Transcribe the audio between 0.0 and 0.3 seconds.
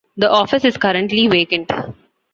The